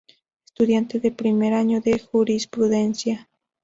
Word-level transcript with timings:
Estudiante 0.47 0.99
de 0.99 1.11
primer 1.11 1.53
año 1.53 1.79
de 1.79 1.99
jurisprudencia. 1.99 3.29